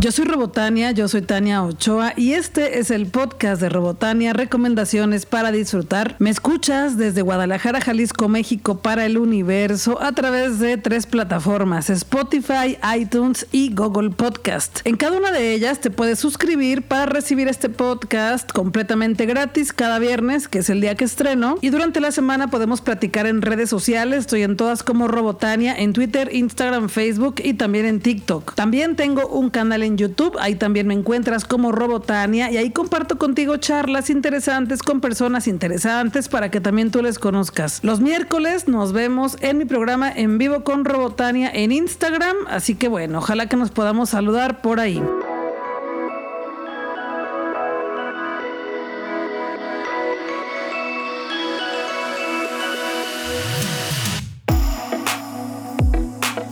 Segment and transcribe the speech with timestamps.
[0.00, 5.26] Yo soy Robotania, yo soy Tania Ochoa y este es el podcast de Robotania, recomendaciones
[5.26, 6.14] para disfrutar.
[6.20, 12.78] Me escuchas desde Guadalajara, Jalisco, México para el universo a través de tres plataformas, Spotify,
[12.96, 14.82] iTunes y Google Podcast.
[14.84, 19.98] En cada una de ellas te puedes suscribir para recibir este podcast completamente gratis cada
[19.98, 23.68] viernes, que es el día que estreno, y durante la semana podemos platicar en redes
[23.68, 28.54] sociales, estoy en todas como Robotania, en Twitter, Instagram, Facebook y también en TikTok.
[28.54, 30.36] También tengo un canal en YouTube.
[30.40, 36.28] Ahí también me encuentras como Robotania y ahí comparto contigo charlas interesantes con personas interesantes
[36.28, 37.80] para que también tú les conozcas.
[37.82, 42.36] Los miércoles nos vemos en mi programa en vivo con Robotania en Instagram.
[42.48, 45.02] Así que bueno, ojalá que nos podamos saludar por ahí.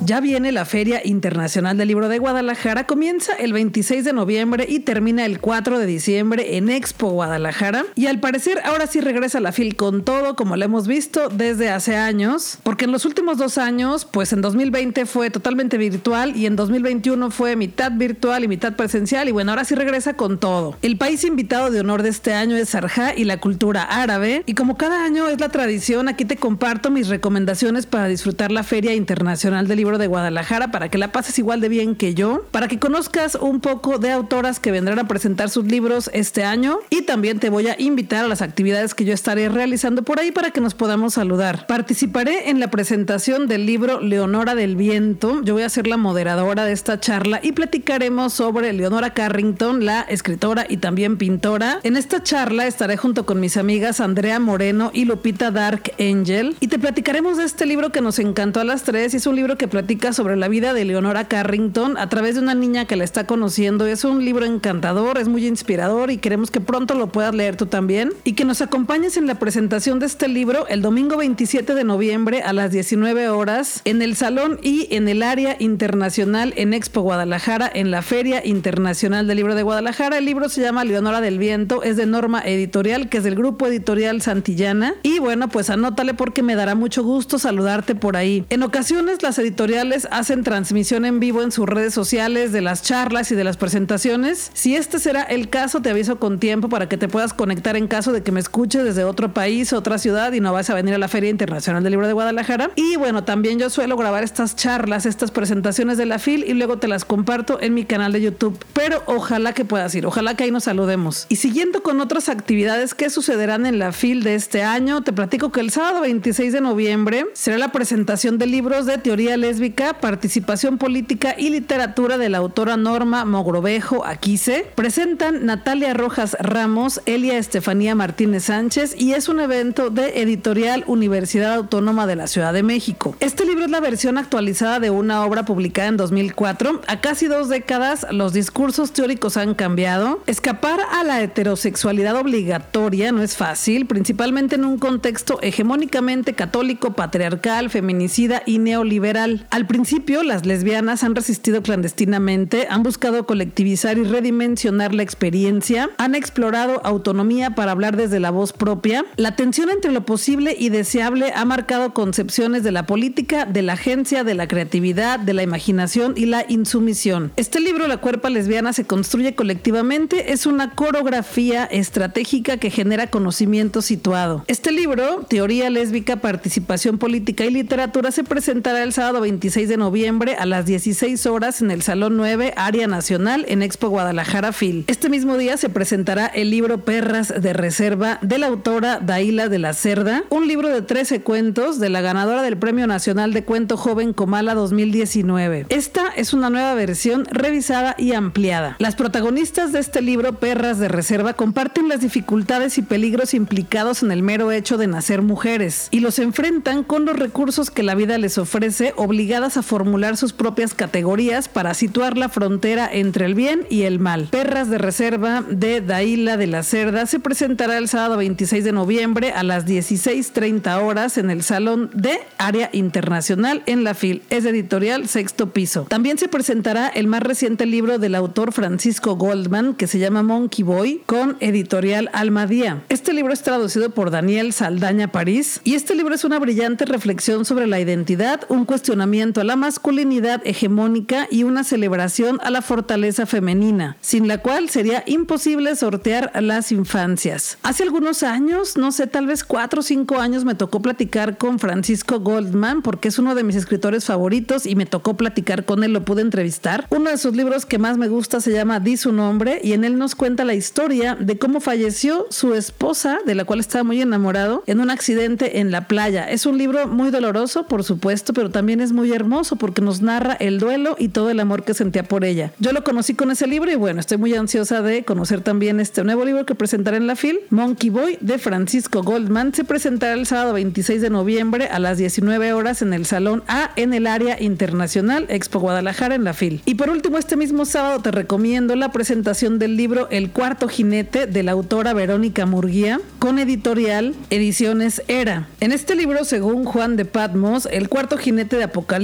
[0.07, 2.87] Ya viene la Feria Internacional del Libro de Guadalajara.
[2.87, 7.85] Comienza el 26 de noviembre y termina el 4 de diciembre en Expo Guadalajara.
[7.97, 11.71] Y al parecer ahora sí regresa la FIL con todo, como lo hemos visto desde
[11.71, 12.59] hace años.
[12.63, 17.33] Porque en los últimos dos años, pues en 2020 fue totalmente virtual y en 2021
[17.33, 19.29] fue mitad virtual y mitad presencial.
[19.29, 20.77] Y bueno, ahora sí regresa con todo.
[20.83, 24.45] El país invitado de honor de este año es Sarjá y la cultura árabe.
[24.47, 28.63] Y como cada año es la tradición, aquí te comparto mis recomendaciones para disfrutar la
[28.63, 32.45] Feria Internacional del Libro de Guadalajara para que la pases igual de bien que yo,
[32.51, 36.79] para que conozcas un poco de autoras que vendrán a presentar sus libros este año
[36.91, 40.33] y también te voy a invitar a las actividades que yo estaré realizando por ahí
[40.33, 41.67] para que nos podamos saludar.
[41.67, 45.43] Participaré en la presentación del libro Leonora del Viento.
[45.43, 50.03] Yo voy a ser la moderadora de esta charla y platicaremos sobre Leonora Carrington, la
[50.03, 51.81] escritora y también pintora.
[51.83, 56.69] En esta charla estaré junto con mis amigas Andrea Moreno y Lupita Dark Angel y
[56.69, 59.57] te platicaremos de este libro que nos encantó a las tres y es un libro
[59.57, 59.69] que
[60.13, 63.87] sobre la vida de Leonora Carrington a través de una niña que la está conociendo.
[63.87, 67.67] Es un libro encantador, es muy inspirador y queremos que pronto lo puedas leer tú
[67.67, 68.13] también.
[68.25, 72.43] Y que nos acompañes en la presentación de este libro el domingo 27 de noviembre
[72.43, 77.71] a las 19 horas en el Salón y en el área internacional en Expo Guadalajara,
[77.73, 80.19] en la Feria Internacional del Libro de Guadalajara.
[80.19, 83.67] El libro se llama Leonora del Viento, es de Norma Editorial, que es del grupo
[83.67, 84.95] editorial Santillana.
[85.05, 88.45] Y bueno, pues anótale porque me dará mucho gusto saludarte por ahí.
[88.51, 89.76] En ocasiones las editoriales
[90.11, 94.51] hacen transmisión en vivo en sus redes sociales de las charlas y de las presentaciones.
[94.55, 97.87] Si este será el caso, te aviso con tiempo para que te puedas conectar en
[97.89, 100.95] caso de que me escuches desde otro país, otra ciudad y no vas a venir
[100.95, 102.71] a la Feria Internacional del Libro de Guadalajara.
[102.75, 106.79] Y bueno, también yo suelo grabar estas charlas, estas presentaciones de la FIL y luego
[106.79, 108.59] te las comparto en mi canal de YouTube.
[108.73, 111.27] Pero ojalá que puedas ir, ojalá que ahí nos saludemos.
[111.29, 115.53] Y siguiendo con otras actividades que sucederán en la FIL de este año, te platico
[115.53, 119.37] que el sábado 26 de noviembre será la presentación de libros de teoría
[119.75, 124.67] participación política y literatura de la autora Norma Mogrovejo Aquise.
[124.75, 131.55] Presentan Natalia Rojas Ramos, Elia Estefanía Martínez Sánchez y es un evento de editorial Universidad
[131.55, 133.17] Autónoma de la Ciudad de México.
[133.21, 136.83] Este libro es la versión actualizada de una obra publicada en 2004.
[136.87, 140.23] A casi dos décadas los discursos teóricos han cambiado.
[140.27, 147.71] Escapar a la heterosexualidad obligatoria no es fácil, principalmente en un contexto hegemónicamente católico, patriarcal,
[147.71, 149.47] feminicida y neoliberal.
[149.57, 156.15] Al principio, las lesbianas han resistido clandestinamente, han buscado colectivizar y redimensionar la experiencia, han
[156.15, 159.07] explorado autonomía para hablar desde la voz propia.
[159.17, 163.73] La tensión entre lo posible y deseable ha marcado concepciones de la política, de la
[163.73, 167.33] agencia, de la creatividad, de la imaginación y la insumisión.
[167.37, 173.81] Este libro, La cuerpa lesbiana se construye colectivamente, es una coreografía estratégica que genera conocimiento
[173.81, 174.45] situado.
[174.49, 179.77] Este libro, Teoría lésbica, participación política y literatura, se presentará el sábado 20 26 de
[179.77, 184.83] noviembre a las 16 horas en el Salón 9, Área Nacional, en Expo Guadalajara Phil.
[184.89, 189.61] Este mismo día se presentará el libro Perras de Reserva de la autora Daila de
[189.61, 193.77] la Cerda, un libro de 13 cuentos de la ganadora del Premio Nacional de Cuento
[193.77, 195.67] Joven Comala 2019.
[195.69, 198.75] Esta es una nueva versión revisada y ampliada.
[198.81, 204.11] Las protagonistas de este libro, Perras de Reserva, comparten las dificultades y peligros implicados en
[204.11, 208.19] el mero hecho de nacer mujeres y los enfrentan con los recursos que la vida
[208.19, 208.93] les ofrece,
[209.27, 213.99] obligados a formular sus propias categorías para situar la frontera entre el bien y el
[213.99, 214.29] mal.
[214.31, 219.33] Perras de Reserva de Daila de la Cerda se presentará el sábado 26 de noviembre
[219.33, 224.23] a las 16.30 horas en el Salón de Área Internacional en la FIL.
[224.31, 225.87] Es editorial Sexto Piso.
[225.89, 230.63] También se presentará el más reciente libro del autor Francisco Goldman que se llama Monkey
[230.63, 232.85] Boy con editorial Almadía.
[232.91, 237.45] Este libro es traducido por Daniel Saldaña París y este libro es una brillante reflexión
[237.45, 242.61] sobre la identidad, un cuestionamiento reconocimiento a la masculinidad hegemónica y una celebración a la
[242.61, 247.59] fortaleza femenina, sin la cual sería imposible sortear las infancias.
[247.63, 251.59] Hace algunos años, no sé, tal vez cuatro o cinco años, me tocó platicar con
[251.59, 255.93] Francisco Goldman, porque es uno de mis escritores favoritos y me tocó platicar con él,
[255.93, 256.87] lo pude entrevistar.
[256.91, 259.85] Uno de sus libros que más me gusta se llama Di su nombre y en
[259.85, 264.01] él nos cuenta la historia de cómo falleció su esposa, de la cual estaba muy
[264.03, 266.29] enamorado, en un accidente en la playa.
[266.29, 270.35] Es un libro muy doloroso, por supuesto, pero también es muy hermoso porque nos narra
[270.35, 272.53] el duelo y todo el amor que sentía por ella.
[272.59, 276.05] Yo lo conocí con ese libro y bueno, estoy muy ansiosa de conocer también este
[276.05, 279.55] nuevo libro que presentaré en la FIL, Monkey Boy de Francisco Goldman.
[279.55, 283.71] Se presentará el sábado 26 de noviembre a las 19 horas en el Salón A
[283.77, 286.63] en el área internacional Expo Guadalajara en la FIL.
[286.65, 291.27] Y por último, este mismo sábado te recomiendo la presentación del libro El cuarto jinete
[291.27, 295.49] de la autora Verónica Murguía con editorial Ediciones Era.
[295.61, 298.96] En este libro, según Juan de Patmos, el cuarto jinete de Apocalipsis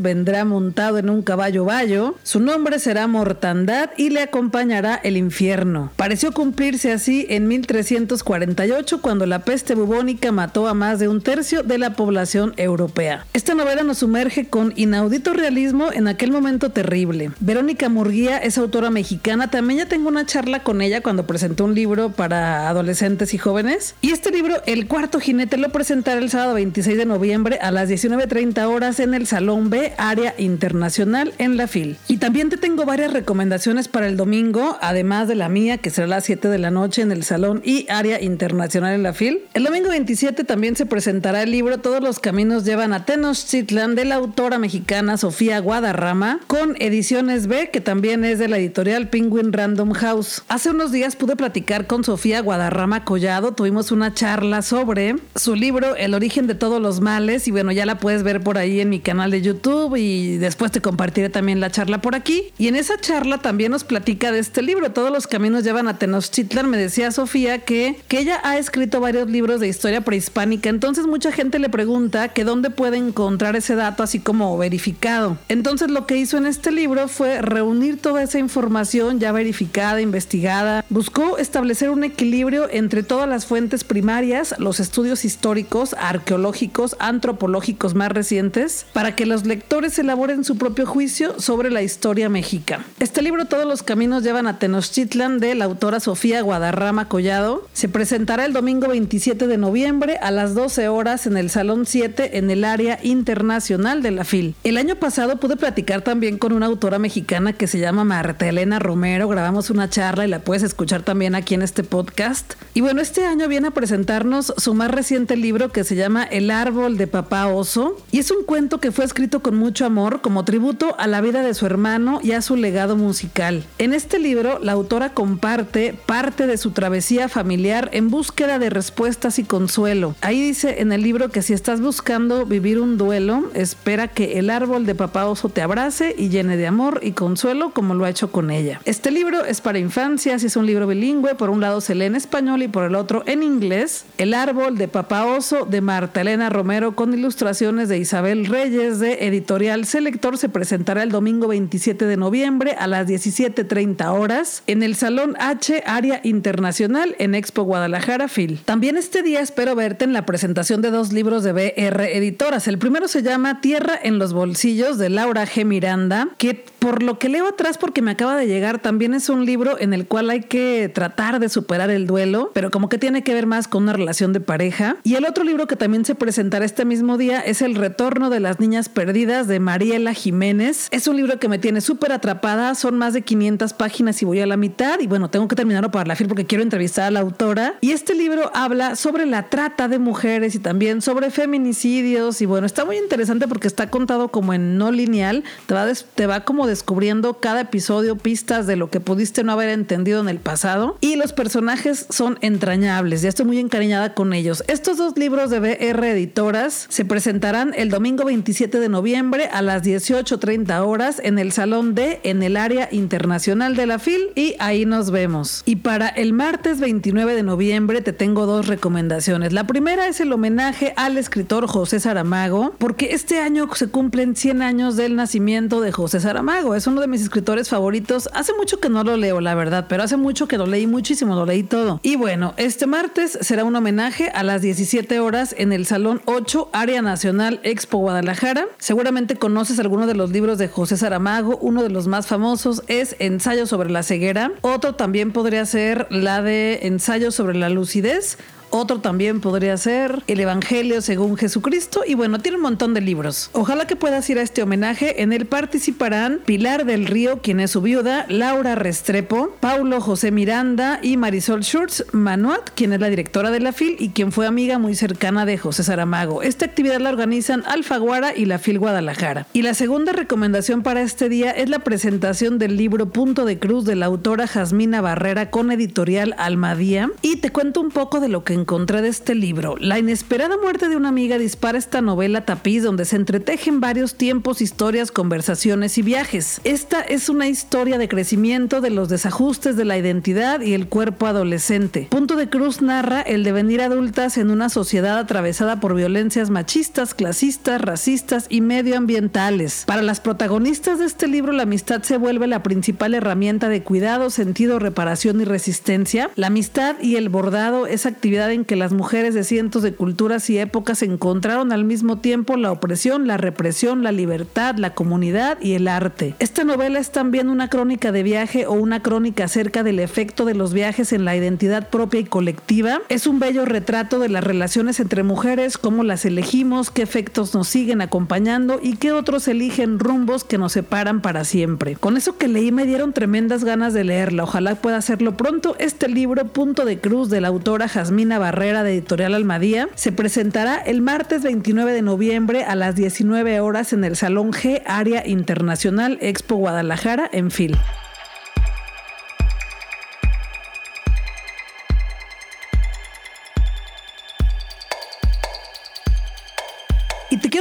[0.00, 5.90] vendrá montado en un caballo bayo, su nombre será Mortandad y le acompañará el infierno.
[5.96, 11.62] Pareció cumplirse así en 1348 cuando la peste bubónica mató a más de un tercio
[11.62, 13.26] de la población europea.
[13.32, 17.30] Esta novela nos sumerge con inaudito realismo en aquel momento terrible.
[17.40, 21.74] Verónica Murguía es autora mexicana, también ya tengo una charla con ella cuando presentó un
[21.74, 23.94] libro para adolescentes y jóvenes.
[24.00, 27.88] Y este libro, El cuarto jinete, lo presentará el sábado 26 de noviembre a las
[27.88, 31.96] 19.30 horas en el Salón B, área internacional en la FIL.
[32.08, 36.06] Y también te tengo varias recomendaciones para el domingo, además de la mía, que será
[36.06, 39.42] a las 7 de la noche en el Salón y área internacional en la FIL.
[39.54, 44.06] El domingo 27 también se presentará el libro Todos los caminos llevan a Tenochtitlan de
[44.06, 49.52] la autora mexicana Sofía Guadarrama con ediciones B, que también es de la editorial Penguin
[49.52, 50.42] Random House.
[50.48, 55.94] Hace unos días pude platicar con Sofía Guadarrama Collado, tuvimos una charla sobre su libro
[55.94, 58.88] El origen de todos los males y bueno, ya la puedes ver por ahí en
[58.88, 62.52] mi canal de YouTube y después te compartiré también la charla por aquí.
[62.58, 65.98] Y en esa charla también nos platica de este libro, Todos los caminos llevan a
[65.98, 66.68] Tenochtitlan.
[66.68, 71.32] Me decía Sofía que, que ella ha escrito varios libros de historia prehispánica, entonces mucha
[71.32, 75.38] gente le pregunta que dónde puede encontrar ese dato así como verificado.
[75.48, 80.84] Entonces lo que hizo en este libro fue reunir toda esa información ya verificada, investigada,
[80.88, 88.10] buscó establecer un equilibrio entre todas las fuentes primarias, los estudios históricos, arqueológicos, antropológicos más
[88.10, 92.84] recientes, para que los lectores elaboren su propio juicio sobre la historia mexica.
[93.00, 97.88] Este libro, Todos los caminos llevan a Tenochtitlan, de la autora Sofía Guadarrama Collado, se
[97.88, 102.48] presentará el domingo 27 de noviembre a las 12 horas en el Salón 7 en
[102.48, 104.54] el área internacional de la FIL.
[104.62, 108.78] El año pasado pude platicar también con una autora mexicana que se llama Marta Elena
[108.78, 112.54] Romero, grabamos una charla y la puedes escuchar también aquí en este podcast.
[112.72, 116.52] Y bueno, este año viene a presentarnos su más reciente libro que se llama El
[116.52, 120.44] árbol de papá oso y es un cuento que fue escrito con mucho amor como
[120.44, 123.64] tributo a la vida de su hermano y a su legado musical.
[123.78, 129.38] En este libro, la autora comparte parte de su travesía familiar en búsqueda de respuestas
[129.38, 130.14] y consuelo.
[130.20, 134.50] Ahí dice en el libro que si estás buscando vivir un duelo, espera que el
[134.50, 138.10] árbol de papá oso te abrace y llene de amor y consuelo como lo ha
[138.10, 138.82] hecho con ella.
[138.84, 142.04] Este libro es para infancias y es un libro bilingüe, por un lado se lee
[142.04, 144.04] en español y por el otro en inglés.
[144.18, 149.26] El árbol de papá oso de Marta Elena Romero con ilustraciones de Isabel Reyes de
[149.26, 154.96] Editorial Selector se presentará el domingo 27 de noviembre a las 17.30 horas en el
[154.96, 158.60] Salón H Área Internacional en Expo Guadalajara Phil.
[158.64, 162.66] También este día espero verte en la presentación de dos libros de BR Editoras.
[162.66, 165.66] El primero se llama Tierra en los bolsillos de Laura G.
[165.66, 169.44] Miranda, que por lo que leo atrás porque me acaba de llegar, también es un
[169.44, 173.22] libro en el cual hay que tratar de superar el duelo, pero como que tiene
[173.22, 174.96] que ver más con una relación de pareja.
[175.02, 178.40] Y el otro libro que también se presentará este mismo día es El retorno de
[178.40, 180.88] las niñas perdidas de Mariela Jiménez.
[180.90, 184.40] Es un libro que me tiene súper atrapada, son más de 500 páginas y voy
[184.40, 187.10] a la mitad y bueno, tengo que terminarlo para la FIL porque quiero entrevistar a
[187.10, 187.76] la autora.
[187.80, 192.66] Y este libro habla sobre la trata de mujeres y también sobre feminicidios y bueno,
[192.66, 196.66] está muy interesante porque está contado como en no lineal, te va, te va como
[196.66, 201.16] descubriendo cada episodio pistas de lo que pudiste no haber entendido en el pasado y
[201.16, 204.62] los personajes son entrañables, ya estoy muy encariñada con ellos.
[204.68, 209.82] Estos dos libros de BR Editoras se presentarán el domingo 27 de noviembre a las
[209.82, 214.84] 18.30 horas en el Salón D en el área internacional de la FIL y ahí
[214.84, 215.62] nos vemos.
[215.64, 219.54] Y para el martes 29 de noviembre te tengo dos recomendaciones.
[219.54, 224.60] La primera es el homenaje al escritor José Saramago porque este año se cumplen 100
[224.60, 226.74] años del nacimiento de José Saramago.
[226.74, 228.28] Es uno de mis escritores favoritos.
[228.34, 231.34] Hace mucho que no lo leo, la verdad, pero hace mucho que lo leí muchísimo,
[231.34, 232.00] lo leí todo.
[232.02, 236.68] Y bueno, este martes será un homenaje a las 17 horas en el Salón 8,
[236.72, 241.58] Área Nacional Expo Guadalajara Seguramente conoces alguno de los libros de José Saramago.
[241.58, 244.52] Uno de los más famosos es Ensayo sobre la ceguera.
[244.62, 248.38] Otro también podría ser la de Ensayo sobre la lucidez
[248.70, 252.02] otro también podría ser El Evangelio según Jesucristo.
[252.06, 253.50] Y bueno, tiene un montón de libros.
[253.52, 255.22] Ojalá que puedas ir a este homenaje.
[255.22, 261.00] En él participarán Pilar del Río, quien es su viuda, Laura Restrepo, Paulo José Miranda
[261.02, 264.78] y Marisol Schurz Manuat, quien es la directora de la FIL y quien fue amiga
[264.78, 266.42] muy cercana de José Saramago.
[266.42, 269.46] Esta actividad la organizan Alfaguara y la FIL Guadalajara.
[269.52, 273.84] Y la segunda recomendación para este día es la presentación del libro Punto de Cruz
[273.84, 277.10] de la autora Jasmina Barrera con editorial Almadía.
[277.22, 279.76] Y te cuento un poco de lo que encontré de este libro.
[279.78, 284.60] La inesperada muerte de una amiga dispara esta novela tapiz donde se entretejen varios tiempos,
[284.60, 286.60] historias, conversaciones y viajes.
[286.64, 291.26] Esta es una historia de crecimiento de los desajustes de la identidad y el cuerpo
[291.26, 292.08] adolescente.
[292.10, 297.80] Punto de Cruz narra el devenir adultas en una sociedad atravesada por violencias machistas, clasistas,
[297.80, 299.84] racistas y medioambientales.
[299.86, 304.30] Para las protagonistas de este libro, la amistad se vuelve la principal herramienta de cuidado,
[304.30, 306.30] sentido, reparación y resistencia.
[306.36, 310.48] La amistad y el bordado es actividad en que las mujeres de cientos de culturas
[310.50, 315.74] y épocas encontraron al mismo tiempo la opresión, la represión, la libertad, la comunidad y
[315.74, 316.34] el arte.
[316.38, 320.54] Esta novela es también una crónica de viaje o una crónica acerca del efecto de
[320.54, 323.00] los viajes en la identidad propia y colectiva.
[323.08, 327.68] Es un bello retrato de las relaciones entre mujeres, cómo las elegimos, qué efectos nos
[327.68, 331.96] siguen acompañando y qué otros eligen rumbos que nos separan para siempre.
[331.96, 334.44] Con eso que leí me dieron tremendas ganas de leerla.
[334.44, 335.76] Ojalá pueda hacerlo pronto.
[335.78, 340.78] Este libro, Punto de Cruz, de la autora Jasmina Barrera de Editorial Almadía, se presentará
[340.78, 346.18] el martes 29 de noviembre a las 19 horas en el Salón G Área Internacional
[346.20, 347.76] Expo Guadalajara en FIL.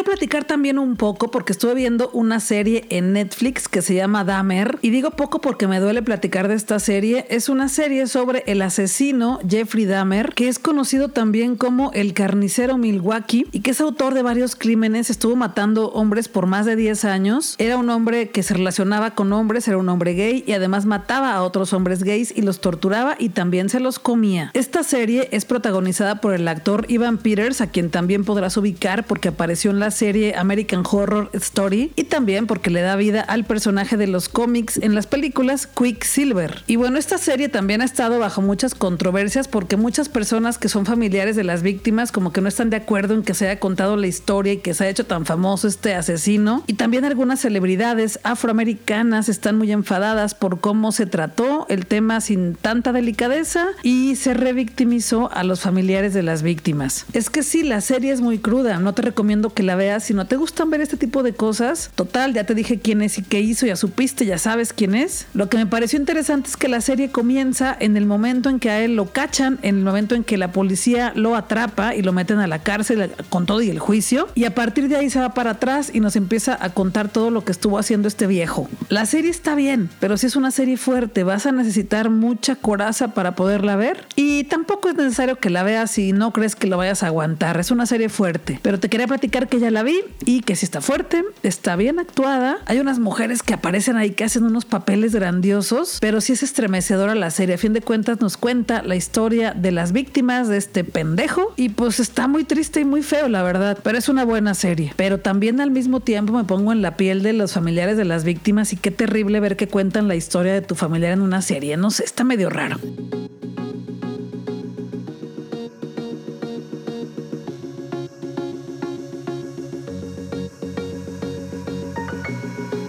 [0.08, 4.80] Platicar también un poco porque estuve viendo una serie en Netflix que se llama Dahmer
[4.82, 7.26] y digo poco porque me duele platicar de esta serie.
[7.30, 12.78] Es una serie sobre el asesino Jeffrey Dahmer que es conocido también como el carnicero
[12.78, 15.10] Milwaukee y que es autor de varios crímenes.
[15.10, 17.56] Estuvo matando hombres por más de 10 años.
[17.58, 21.34] Era un hombre que se relacionaba con hombres, era un hombre gay y además mataba
[21.34, 24.52] a otros hombres gays y los torturaba y también se los comía.
[24.54, 29.28] Esta serie es protagonizada por el actor Ivan Peters a quien también podrás ubicar porque
[29.28, 33.98] apareció en la serie American Horror Story y también porque le da vida al personaje
[33.98, 36.63] de los cómics en las películas Quicksilver.
[36.68, 40.86] Y bueno, esta serie también ha estado bajo muchas controversias porque muchas personas que son
[40.86, 43.98] familiares de las víctimas como que no están de acuerdo en que se haya contado
[43.98, 46.63] la historia y que se haya hecho tan famoso este asesino.
[46.68, 52.54] Y también algunas celebridades afroamericanas están muy enfadadas por cómo se trató el tema sin
[52.54, 57.08] tanta delicadeza y se revictimizó a los familiares de las víctimas.
[57.13, 59.87] Es que sí, la serie es muy cruda, no te recomiendo que la veas.
[60.00, 63.17] Si no te gustan ver este tipo de cosas, total, ya te dije quién es
[63.17, 65.27] y qué hizo, ya supiste, ya sabes quién es.
[65.34, 68.70] Lo que me pareció interesante es que la serie comienza en el momento en que
[68.70, 72.13] a él lo cachan, en el momento en que la policía lo atrapa y lo
[72.13, 74.27] meten a la cárcel con todo y el juicio.
[74.36, 77.32] Y a partir de ahí se va para atrás y nos empieza a contar todo
[77.32, 78.70] lo que estuvo haciendo este viejo.
[78.89, 83.13] La serie está bien, pero si es una serie fuerte, vas a necesitar mucha coraza
[83.13, 84.06] para poderla ver.
[84.15, 87.60] Y tampoco es necesario que la veas si no crees que lo vayas a aguantar.
[87.60, 88.60] Es una serie fuerte.
[88.62, 92.00] Pero te quería platicar que ya la vi y que si está fuerte, está bien
[92.00, 92.57] actuada.
[92.65, 97.15] Hay unas mujeres que aparecen ahí que hacen unos papeles grandiosos, pero sí es estremecedora
[97.15, 97.55] la serie.
[97.55, 101.69] A fin de cuentas nos cuenta la historia de las víctimas de este pendejo y
[101.69, 104.93] pues está muy triste y muy feo, la verdad, pero es una buena serie.
[104.95, 108.24] Pero también al mismo tiempo me pongo en la piel de los familiares de las
[108.24, 111.77] víctimas y qué terrible ver que cuentan la historia de tu familiar en una serie.
[111.77, 112.77] No sé, está medio raro.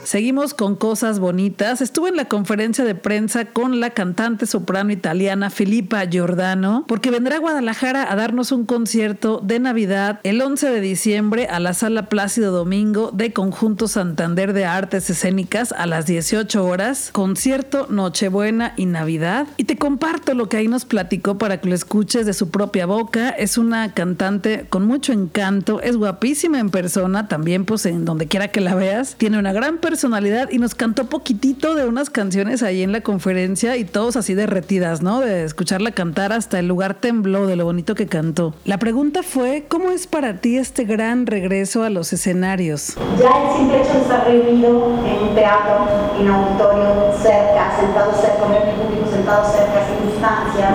[0.08, 1.82] Seguimos con cosas bonitas.
[1.82, 7.36] Estuve en la conferencia de prensa con la cantante soprano italiana Filippa Giordano, porque vendrá
[7.36, 12.08] a Guadalajara a darnos un concierto de Navidad el 11 de diciembre a la Sala
[12.08, 17.10] Plácido Domingo de Conjunto Santander de Artes Escénicas a las 18 horas.
[17.12, 19.46] Concierto Nochebuena y Navidad.
[19.58, 22.86] Y te comparto lo que ahí nos platicó para que lo escuches de su propia
[22.86, 23.28] boca.
[23.28, 28.48] Es una cantante con mucho encanto, es guapísima en persona, también pues en donde quiera
[28.48, 29.14] que la veas.
[29.18, 33.00] Tiene una gran persona personalidad y nos cantó poquitito de unas canciones ahí en la
[33.00, 35.18] conferencia y todos así derretidas, ¿no?
[35.18, 38.54] De escucharla cantar hasta el lugar tembló de lo bonito que cantó.
[38.64, 42.94] La pregunta fue, ¿cómo es para ti este gran regreso a los escenarios?
[43.18, 48.12] Ya el simple hecho de estar reunido en un teatro, en un auditorio, cerca, sentado
[48.12, 50.74] cerca, con el público sentado cerca, sin distancias,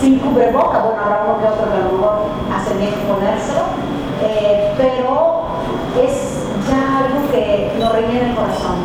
[0.00, 2.14] sin cubreboca, bueno, habrá uno que otro que a lo mejor
[2.50, 3.64] hace bien ponérselo,
[4.22, 5.48] eh, pero
[6.02, 8.36] es ya algo que nos rellena el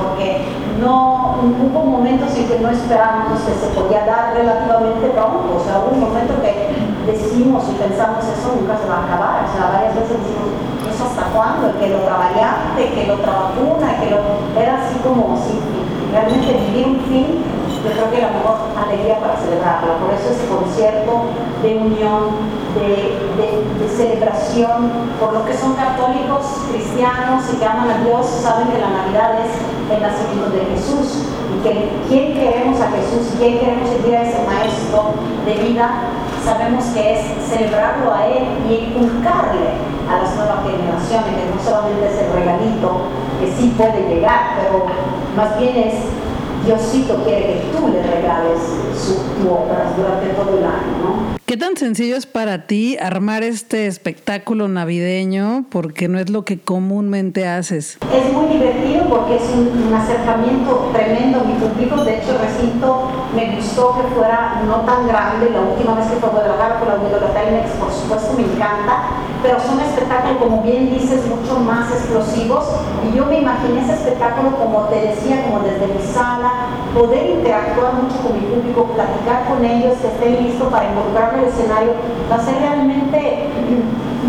[0.02, 0.46] porque
[0.80, 5.80] no hubo momentos en que no esperábamos que se podía dar relativamente pronto, o sea,
[5.80, 6.74] hubo un momento que
[7.06, 10.50] decimos y pensamos eso nunca se va a acabar, o sea, varias veces decimos,
[10.88, 11.78] ¿eso hasta cuándo?
[11.80, 14.20] Que lo otra variante, que lo otra vacuna, que lo...
[14.60, 15.60] Era así como, si
[16.12, 17.49] realmente vivir un fin
[17.84, 19.98] yo creo que la mejor alegría para celebrarla.
[20.04, 21.32] Por eso ese concierto
[21.64, 23.30] de unión, de,
[23.96, 28.90] celebración, por lo que son católicos, cristianos y que aman a Dios, saben que la
[28.90, 29.52] Navidad es
[29.92, 34.40] el nacimiento de Jesús y que quien queremos a Jesús, quien queremos seguir a ese
[34.46, 35.90] maestro de vida,
[36.46, 39.76] sabemos que es celebrarlo a Él y inculcarle
[40.08, 43.02] a las nuevas generaciones, que no solamente es el regalito
[43.42, 44.86] que sí puede llegar, pero
[45.36, 45.96] más bien es
[46.66, 48.60] Diosito quiere que tú le regales
[48.98, 51.40] su, tu obra durante todo el año, ¿no?
[51.50, 55.66] ¿Qué tan sencillo es para ti armar este espectáculo navideño?
[55.72, 57.98] Porque no es lo que comúnmente haces.
[58.14, 62.04] Es muy divertido porque es un, acercamiento tremendo a mi público.
[62.04, 65.50] De hecho, recinto me gustó que fuera no tan grande.
[65.50, 69.22] La última vez que fue a Guadalajara fue la Telmex, por supuesto, me encanta.
[69.42, 72.66] Pero son espectáculos, como bien dices, mucho más explosivos.
[73.08, 76.52] Y yo me imaginé ese espectáculo, como te decía, como desde mi sala,
[76.94, 81.50] poder interactuar mucho con mi público, platicar con ellos, que estén listos para involucrarme el
[81.50, 81.94] escenario
[82.30, 83.50] va a ser realmente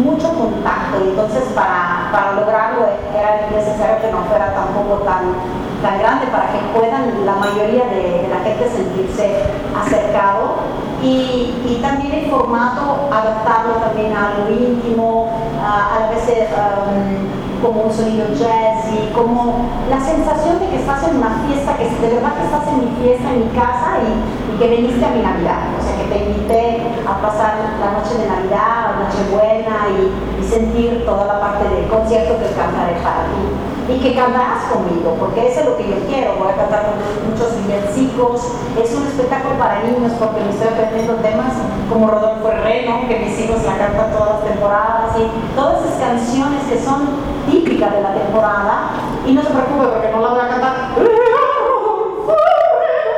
[0.02, 5.34] mucho contacto entonces para, para lograrlo era necesario que no fuera tampoco tan,
[5.82, 9.44] tan grande para que puedan la mayoría de, la gente sentirse
[9.74, 10.60] acercado
[11.02, 15.30] y, y, también el formato adaptarlo también a lo íntimo,
[15.62, 21.16] a, a veces um, como un sonido jazzy, como la sensación de que estás en
[21.16, 24.58] una fiesta, que de verdad que estás en mi fiesta, en mi casa y, y
[24.58, 25.70] que veniste a mi Navidad
[26.10, 31.68] te invité a pasar la noche de Navidad, noche buena y, sentir toda la parte
[31.68, 33.46] del concierto que cantaré para ti.
[33.90, 36.36] Y que cantarás conmigo, porque eso es lo que yo quiero.
[36.38, 38.54] Voy a cantar con muchos villancicos.
[38.78, 41.52] Es un espectáculo para niños porque me estoy aprendiendo temas
[41.90, 45.26] como Rodolfo Herrero, que mis hijos la cantan todas las temporadas, y
[45.56, 47.18] todas esas canciones que son
[47.50, 48.94] típicas de la temporada.
[49.26, 50.72] Y no se preocupe porque no la voy a cantar.
[50.94, 51.02] No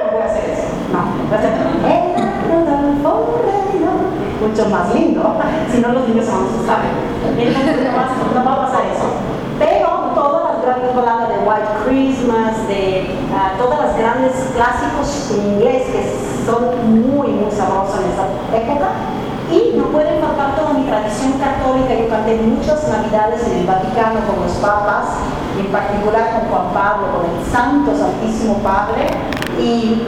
[0.08, 0.72] voy a hacer eso.
[0.88, 1.72] No, voy a hacer
[4.42, 5.36] mucho más lindo,
[5.72, 6.78] si no los niños se van a asustar.
[7.38, 7.76] Entonces
[8.34, 9.06] no va, a pasar eso.
[10.92, 16.02] Grandes baladas de White Christmas, de uh, todas las grandes clásicos en inglés que
[16.44, 16.62] son
[17.00, 18.26] muy, muy sabrosos en esta
[18.56, 18.88] época,
[19.50, 21.94] y no pueden faltar toda mi tradición católica.
[21.94, 25.16] Yo canté muchas navidades en el Vaticano con los papas,
[25.58, 29.08] en particular con Juan Pablo, con el Santo Santísimo Padre,
[29.58, 30.02] y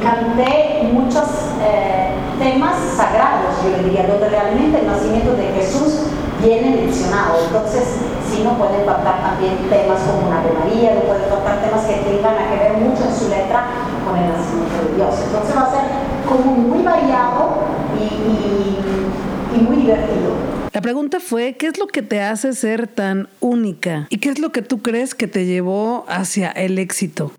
[0.00, 1.28] canté muchos
[1.62, 6.08] eh, temas sagrados, yo diría, donde realmente el nacimiento de Jesús
[6.42, 7.38] viene mencionado.
[7.46, 11.84] Entonces, sí no pueden faltar también temas como una Ave María, no pueden faltar temas
[11.84, 13.66] que tengan a que ver mucho en su letra
[14.04, 15.14] con el nacimiento de Dios.
[15.26, 15.84] Entonces va a ser
[16.28, 17.62] como muy variado
[17.98, 20.56] y, y muy divertido.
[20.72, 24.06] La pregunta fue, ¿qué es lo que te hace ser tan única?
[24.10, 27.32] ¿Y qué es lo que tú crees que te llevó hacia el éxito?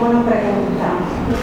[0.00, 0.88] buena pregunta.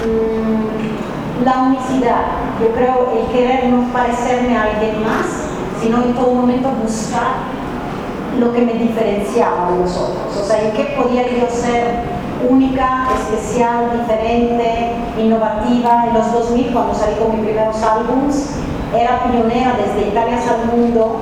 [0.05, 2.21] Mm, la unicidad.
[2.61, 5.44] Yo creo el querer no parecerme a alguien más,
[5.85, 7.45] sino en todo momento buscar
[8.39, 10.35] lo que me diferenciaba de los otros.
[10.41, 12.01] O sea, en qué podía yo ser
[12.49, 16.05] única, especial, diferente, innovativa.
[16.07, 18.55] En los 2000, cuando salí con mis primeros álbums,
[18.95, 21.17] era pionera desde Italia hasta el mundo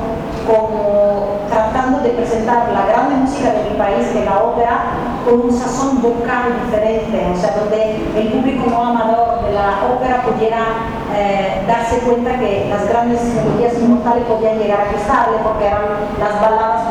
[0.47, 4.80] como tratando de presentar la grande música de mi país, de la ópera,
[5.26, 10.23] con un sazón vocal diferente, o sea, donde el público no amador de la ópera
[10.23, 10.58] pudiera
[11.15, 15.84] eh, darse cuenta que las grandes melodías inmortales podían llegar a gustarle porque eran
[16.19, 16.84] las baladas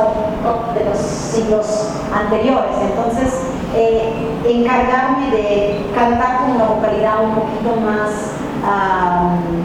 [0.74, 2.76] de los siglos anteriores.
[2.82, 3.40] Entonces,
[3.74, 4.12] eh,
[4.46, 8.32] encargarme de cantar con una vocalidad un poquito más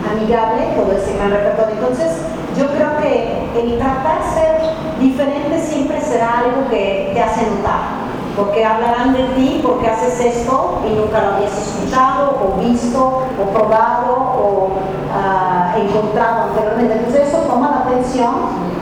[0.09, 1.75] amigable, todo ese gran repertorio.
[1.75, 2.17] Entonces,
[2.57, 7.96] yo creo que el tratar de ser diferente siempre será algo que te hace notar
[8.37, 13.49] porque hablarán de ti porque haces esto y nunca lo habías escuchado o visto o
[13.51, 16.93] probado o uh, encontrado anteriormente.
[16.93, 18.35] Entonces eso toma la atención,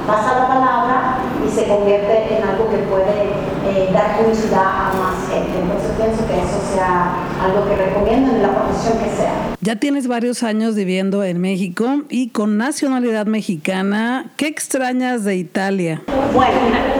[0.05, 5.29] pasa la palabra y se convierte en algo que puede eh, dar curiosidad a más
[5.29, 5.59] gente.
[5.59, 9.33] Entonces pienso que eso sea algo que recomiendo en la profesión que sea.
[9.61, 14.31] Ya tienes varios años viviendo en México y con nacionalidad mexicana.
[14.37, 16.03] ¿Qué extrañas de Italia?
[16.33, 16.53] Bueno,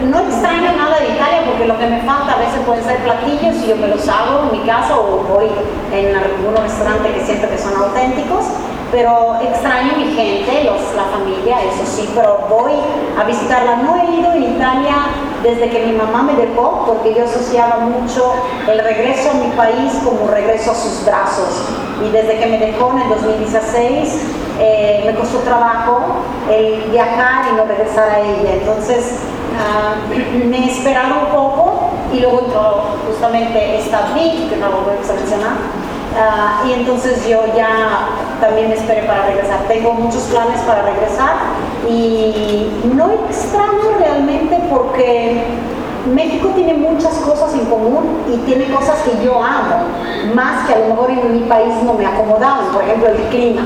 [0.10, 3.64] no extraño nada de Italia porque lo que me falta a veces pueden ser platillos
[3.64, 5.48] y yo me los hago en mi casa o voy
[5.94, 8.46] en algún restaurante que siento que son auténticos
[8.96, 12.72] pero extraño mi gente, los, la familia, eso sí, pero voy
[13.20, 13.76] a visitarla.
[13.76, 14.96] No he ido en Italia
[15.44, 18.34] desde que mi mamá me dejó, porque yo asociaba mucho
[18.72, 21.66] el regreso a mi país como regreso a sus brazos.
[22.08, 24.22] Y desde que me dejó en el 2016,
[24.60, 26.00] eh, me costó trabajo
[26.50, 28.54] el viajar y no regresar a ella.
[28.62, 29.20] Entonces,
[29.60, 29.96] ah,
[30.50, 35.14] me he esperado un poco y luego entró justamente esta que no lo voy a
[35.14, 35.85] mencionar
[36.18, 38.08] Ah, y entonces yo ya
[38.40, 39.60] también me esperé para regresar.
[39.68, 41.34] Tengo muchos planes para regresar
[41.90, 45.44] y no extraño realmente porque
[46.14, 49.88] México tiene muchas cosas en común y tiene cosas que yo amo,
[50.36, 53.64] más que a lo mejor en mi país no me acomodaban, por ejemplo el clima,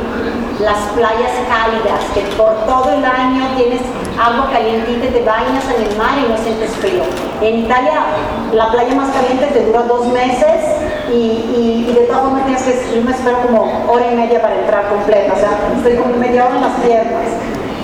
[0.59, 3.81] las playas cálidas, que por todo el año tienes
[4.17, 7.03] agua calientita, te bañas en el mar y no sientes frío.
[7.41, 8.05] En Italia
[8.53, 10.68] la playa más caliente te dura dos meses
[11.11, 14.89] y, de todas formas tienes que, yo me espero como hora y media para entrar
[14.89, 17.27] completa, o sea, estoy como media hora en las piernas.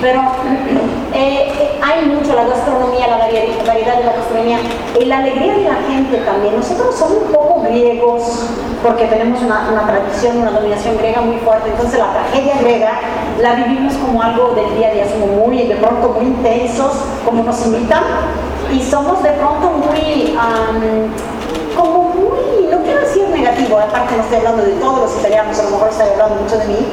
[0.01, 0.21] Pero
[1.13, 4.59] eh, eh, hay mucho la gastronomía, la variedad de la gastronomía
[4.99, 6.57] y la alegría de la gente también.
[6.57, 8.49] Nosotros somos un poco griegos
[8.83, 12.91] porque tenemos una, tradición, una dominación griega muy fuerte, entonces la tragedia griega
[13.41, 16.91] la vivimos como algo del día a día, somos muy, de pronto muy intensos,
[17.25, 18.03] como nos invitan,
[18.71, 20.37] y somos de pronto muy,
[23.65, 26.57] negativo, aparte no estoy hablando de todos los italianos, a lo mejor estoy hablando mucho
[26.57, 26.87] de mí,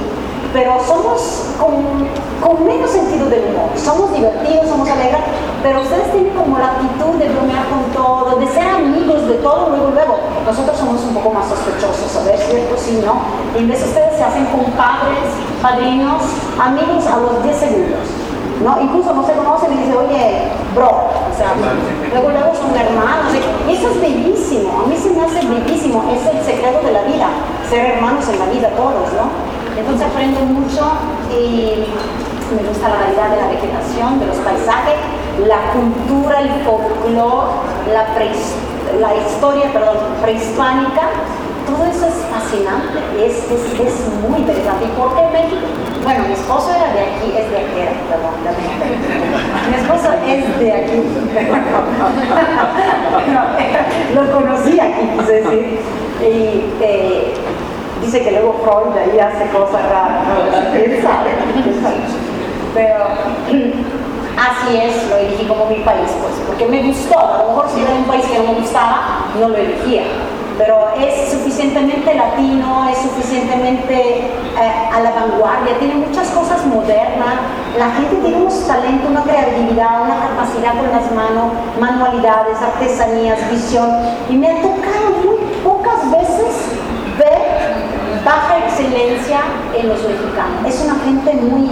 [0.52, 5.20] pero somos con, menos sentido del humor, somos divertidos, somos alegres,
[5.62, 9.70] pero ustedes tienen como la actitud de bromear con todo, de ser amigos de todo
[9.70, 10.18] luego luego.
[10.44, 12.76] Nosotros somos un poco más sospechosos, a ver, ¿cierto?
[12.76, 13.22] Sí, ¿no?
[13.56, 15.28] en vez de ustedes se hacen con padres,
[15.62, 16.22] padrinos,
[16.58, 18.08] amigos a los 10 segundos.
[18.60, 18.80] ¿No?
[18.80, 21.54] Incluso no se conocen y dice, oye, bro, o sea,
[22.12, 26.26] luego luego son hermanos, y eso es bellísimo, a mí se me hace bellísimo, es
[26.26, 27.28] el secreto de la vida,
[27.68, 29.52] ser hermanos en la vida todos, ¿no?
[29.78, 30.84] Entonces aprendo mucho
[31.30, 31.86] y
[32.54, 35.00] me gusta la variedad de la vegetación, de los paisajes,
[35.46, 37.48] la cultura, el folclore,
[37.88, 38.04] la,
[39.00, 41.08] la historia perdón, prehispánica,
[41.66, 43.94] todo eso es fascinante, es, es, es,
[44.28, 44.84] muy interesante.
[44.84, 45.66] ¿Y por qué México?
[46.02, 48.50] Bueno, mi esposo era de aquí, es de aquí, perdón, de
[49.70, 51.02] Mi esposo es de aquí,
[54.14, 55.80] lo conocí aquí, quise decir.
[56.20, 56.24] Y,
[56.80, 57.34] eh,
[58.02, 60.26] dice que luego Freud ahí hace cosas raras,
[60.72, 61.30] ¿quién sabe?
[62.74, 63.04] Pero
[64.36, 67.80] así es, lo elegí como mi país, pues, porque me gustó, a lo mejor si
[67.80, 70.02] era un país que no me gustaba, no lo elegía,
[70.58, 77.34] pero es suficientemente latino, es suficientemente eh, a la vanguardia, tiene muchas cosas modernas,
[77.78, 83.88] la gente tiene un talento, una creatividad, una capacidad con las manos, manualidades, artesanías, visión,
[84.28, 86.68] y me ha tocado muy pocas veces
[87.18, 89.40] ver baja excelencia
[89.74, 90.66] en los mexicanos.
[90.66, 91.64] Es una gente muy,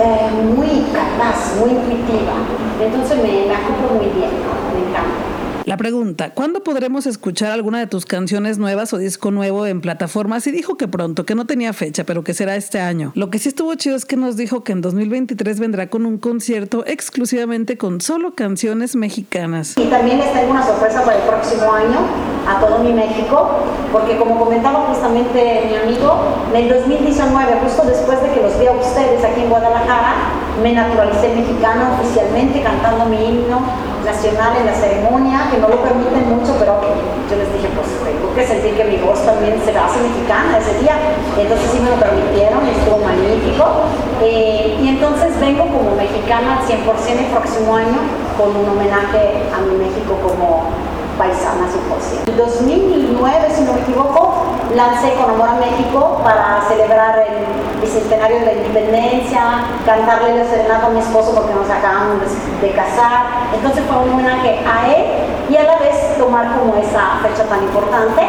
[0.00, 2.34] eh, muy capaz, muy intuitiva.
[2.80, 4.30] Entonces me, me acoplo muy bien,
[4.74, 5.35] me encanta.
[5.66, 10.46] La pregunta, ¿cuándo podremos escuchar alguna de tus canciones nuevas o disco nuevo en plataformas?
[10.46, 13.10] Y dijo que pronto, que no tenía fecha, pero que será este año.
[13.16, 16.18] Lo que sí estuvo chido es que nos dijo que en 2023 vendrá con un
[16.18, 19.74] concierto exclusivamente con solo canciones mexicanas.
[19.76, 21.98] Y también les tengo una sorpresa para el próximo año
[22.46, 28.22] a todo mi México, porque como comentaba justamente mi amigo, en el 2019, justo después
[28.22, 30.30] de que los vi a ustedes aquí en Guadalajara,
[30.62, 36.30] me naturalicé mexicano oficialmente cantando mi himno nacional en la ceremonia, que no lo permiten
[36.30, 36.80] mucho, pero
[37.28, 40.78] yo les dije, pues tengo que sentir que mi voz también se hace mexicana ese
[40.78, 40.96] día.
[41.36, 43.90] Entonces sí me lo permitieron, estuvo magnífico.
[44.22, 47.98] Eh, y entonces vengo como mexicana al 100% el próximo año
[48.38, 50.70] con un homenaje a mi México como
[51.18, 52.28] paisana 100%.
[52.28, 58.40] En 2009, si no me equivoco, lancé con Amor a México para celebrar el bicentenario
[58.40, 59.40] de la independencia,
[59.84, 62.20] cantarle la serenata a mi esposo porque nos acabamos
[62.60, 63.48] de, casar.
[63.54, 65.04] Entonces fue un homenaje a él
[65.48, 68.22] y a la vez tomar como esa fecha tan importante,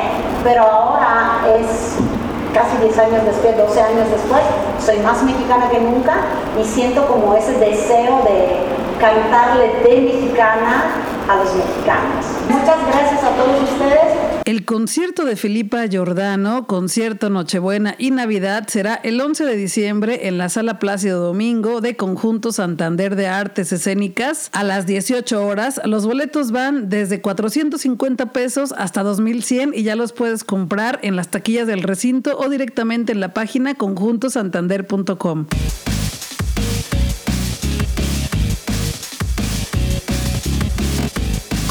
[0.43, 1.97] pero ahora es
[2.53, 4.41] casi 10 años después, 12 años después,
[4.83, 6.13] soy más mexicana que nunca
[6.59, 8.63] y siento como ese deseo de
[8.99, 12.25] cantarle de mexicana a los mexicanos.
[12.49, 14.27] Muchas gracias a todos ustedes.
[14.45, 20.37] El concierto de Filipa Giordano, concierto Nochebuena y Navidad, será el 11 de diciembre en
[20.37, 25.81] la Sala Plácido Domingo de Conjunto Santander de Artes Escénicas a las 18 horas.
[25.83, 31.27] Los boletos van desde 450 pesos hasta 2100 y ya los puedes comprar en las
[31.27, 35.47] taquillas del recinto o directamente en la página conjuntosantander.com.